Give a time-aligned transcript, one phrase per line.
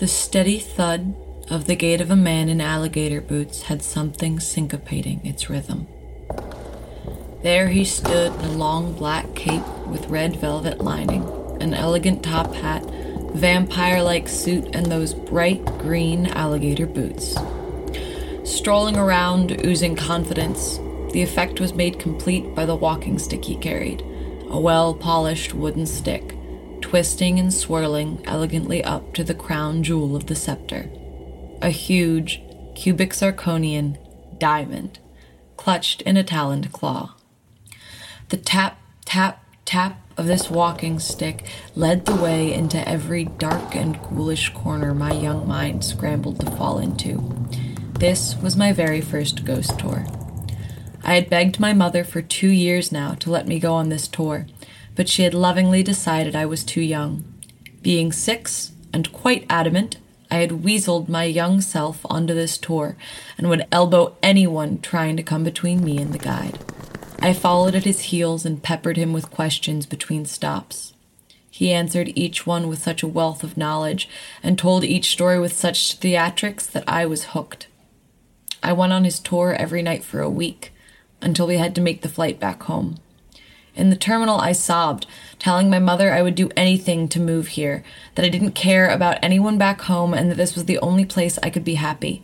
[0.00, 1.14] The steady thud
[1.50, 5.88] of the gait of a man in alligator boots had something syncopating its rhythm.
[7.42, 11.22] There he stood in a long black cape with red velvet lining,
[11.60, 12.82] an elegant top hat,
[13.34, 17.36] vampire like suit, and those bright green alligator boots.
[18.44, 20.78] Strolling around, oozing confidence,
[21.12, 24.00] the effect was made complete by the walking stick he carried,
[24.48, 26.34] a well polished wooden stick,
[26.90, 30.90] twisting and swirling elegantly up to the crown jewel of the scepter.
[31.62, 32.42] A huge,
[32.74, 33.96] cubic zirconian
[34.40, 34.98] diamond,
[35.56, 37.14] clutched in a taloned claw.
[38.30, 44.02] The tap, tap, tap of this walking stick led the way into every dark and
[44.02, 47.46] ghoulish corner my young mind scrambled to fall into.
[48.00, 50.06] This was my very first ghost tour.
[51.04, 54.08] I had begged my mother for two years now to let me go on this
[54.08, 54.48] tour,
[55.00, 57.24] but she had lovingly decided I was too young.
[57.80, 59.96] Being six and quite adamant,
[60.30, 62.98] I had weaseled my young self onto this tour
[63.38, 66.58] and would elbow anyone trying to come between me and the guide.
[67.18, 70.92] I followed at his heels and peppered him with questions between stops.
[71.50, 74.06] He answered each one with such a wealth of knowledge
[74.42, 77.68] and told each story with such theatrics that I was hooked.
[78.62, 80.74] I went on his tour every night for a week
[81.22, 82.98] until we had to make the flight back home.
[83.80, 85.06] In the terminal, I sobbed,
[85.38, 87.82] telling my mother I would do anything to move here,
[88.14, 91.38] that I didn't care about anyone back home, and that this was the only place
[91.42, 92.22] I could be happy.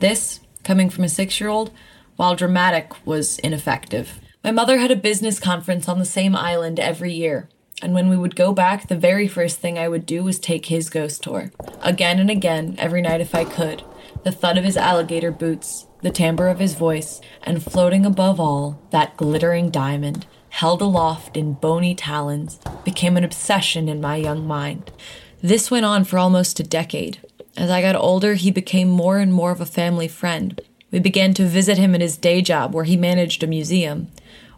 [0.00, 1.70] This, coming from a six year old,
[2.16, 4.18] while dramatic, was ineffective.
[4.42, 7.48] My mother had a business conference on the same island every year,
[7.80, 10.66] and when we would go back, the very first thing I would do was take
[10.66, 11.52] his ghost tour.
[11.80, 13.84] Again and again, every night if I could.
[14.28, 18.78] The thud of his alligator boots, the timbre of his voice, and floating above all,
[18.90, 24.92] that glittering diamond, held aloft in bony talons, became an obsession in my young mind.
[25.40, 27.20] This went on for almost a decade.
[27.56, 30.60] As I got older, he became more and more of a family friend.
[30.90, 34.08] We began to visit him at his day job where he managed a museum.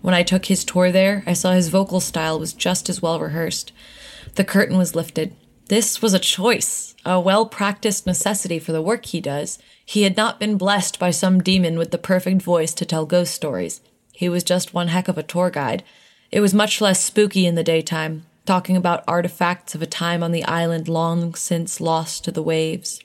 [0.01, 3.21] When I took his tour there, I saw his vocal style was just as well
[3.21, 3.71] rehearsed.
[4.35, 5.37] The curtain was lifted.
[5.71, 9.57] This was a choice, a well practiced necessity for the work he does.
[9.87, 13.33] He had not been blessed by some demon with the perfect voice to tell ghost
[13.33, 13.81] stories.
[14.13, 15.85] He was just one heck of a tour guide.
[16.33, 20.33] It was much less spooky in the daytime, talking about artifacts of a time on
[20.33, 22.99] the island long since lost to the waves.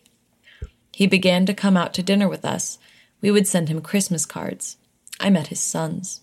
[0.92, 2.80] He began to come out to dinner with us.
[3.22, 4.78] We would send him Christmas cards.
[5.20, 6.22] I met his sons.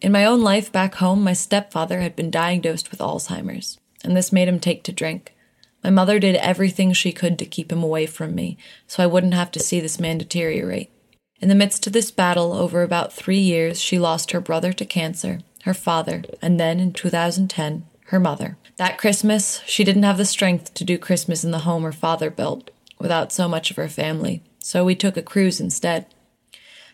[0.00, 4.32] In my own life back home, my stepfather had been diagnosed with Alzheimer's, and this
[4.32, 5.31] made him take to drink.
[5.82, 8.56] My mother did everything she could to keep him away from me,
[8.86, 10.90] so I wouldn't have to see this man deteriorate.
[11.40, 14.84] In the midst of this battle, over about three years, she lost her brother to
[14.84, 18.56] cancer, her father, and then in 2010, her mother.
[18.76, 22.30] That Christmas, she didn't have the strength to do Christmas in the home her father
[22.30, 22.70] built,
[23.00, 26.06] without so much of her family, so we took a cruise instead.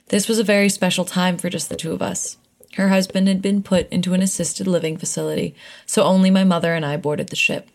[0.07, 2.39] This was a very special time for just the two of us.
[2.75, 6.87] Her husband had been put into an assisted living facility, so only my mother and
[6.87, 7.69] I boarded the ship.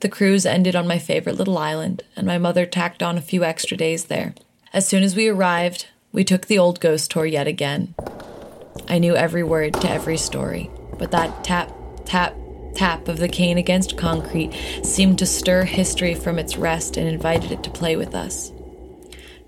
[0.00, 3.44] The cruise ended on my favorite little island, and my mother tacked on a few
[3.44, 4.34] extra days there.
[4.72, 7.94] As soon as we arrived, we took the old ghost tour yet again.
[8.88, 11.72] I knew every word to every story, but that tap,
[12.04, 12.36] tap,
[12.74, 14.52] tap of the cane against concrete
[14.82, 18.52] seemed to stir history from its rest and invited it to play with us.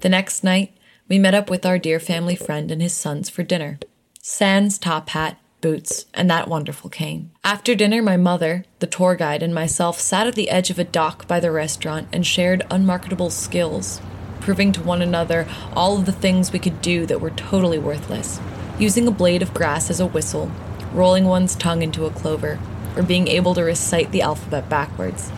[0.00, 0.74] The next night,
[1.08, 3.78] we met up with our dear family friend and his sons for dinner.
[4.22, 7.30] Sans top hat, boots, and that wonderful cane.
[7.44, 10.84] After dinner, my mother, the tour guide, and myself sat at the edge of a
[10.84, 14.00] dock by the restaurant and shared unmarketable skills
[14.48, 18.40] proving to one another all of the things we could do that were totally worthless.
[18.78, 20.50] Using a blade of grass as a whistle,
[20.94, 22.58] rolling one's tongue into a clover,
[22.96, 25.30] or being able to recite the alphabet backwards.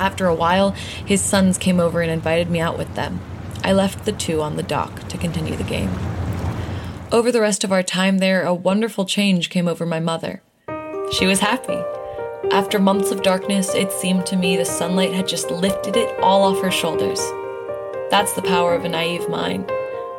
[0.00, 3.20] After a while, his sons came over and invited me out with them.
[3.62, 6.15] I left the two on the dock to continue the game.
[7.16, 10.42] Over the rest of our time there, a wonderful change came over my mother.
[11.12, 11.82] She was happy.
[12.52, 16.42] After months of darkness, it seemed to me the sunlight had just lifted it all
[16.42, 17.18] off her shoulders.
[18.10, 19.64] That's the power of a naive mind.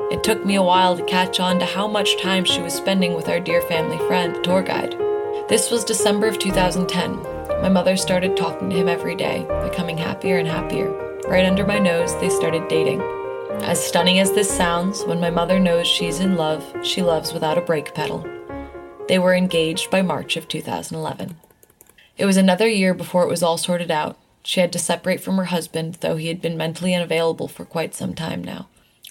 [0.09, 3.13] It took me a while to catch on to how much time she was spending
[3.13, 4.97] with our dear family friend, the tour guide.
[5.49, 7.61] This was December of 2010.
[7.61, 10.89] My mother started talking to him every day, becoming happier and happier.
[11.27, 13.03] Right under my nose, they started dating.
[13.63, 17.57] As stunning as this sounds, when my mother knows she's in love, she loves without
[17.57, 18.25] a brake pedal.
[19.07, 21.37] They were engaged by March of 2011.
[22.17, 24.17] It was another year before it was all sorted out,
[24.47, 27.93] she had to separate from her husband, though he had been mentally unavailable for quite
[27.93, 28.69] some time now.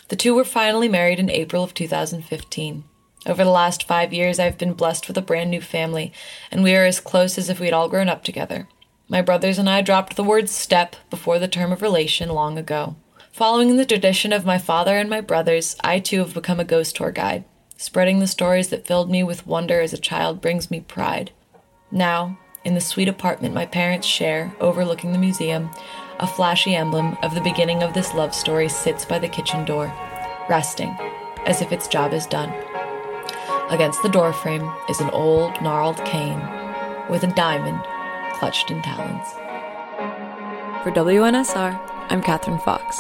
[0.09, 2.85] The two were finally married in April of 2015.
[3.27, 6.11] Over the last five years, I've been blessed with a brand new family,
[6.51, 8.67] and we are as close as if we had all grown up together.
[9.11, 12.97] My brothers and I dropped the word step before the term of relation long ago.
[13.37, 16.97] Following the tradition of my father and my brothers, I too have become a ghost
[16.97, 17.45] tour guide.
[17.77, 21.33] Spreading the stories that filled me with wonder as a child brings me pride.
[21.91, 25.69] Now, in the sweet apartment my parents share, overlooking the museum,
[26.19, 29.93] a flashy emblem of the beginning of this love story sits by the kitchen door,
[30.49, 30.97] resting,
[31.45, 32.49] as if its job is done.
[33.69, 36.41] Against the doorframe is an old, gnarled cane
[37.11, 37.83] with a diamond
[38.39, 39.29] clutched in talons.
[40.83, 41.79] For WNSR,
[42.09, 42.99] I'm Katherine Fox.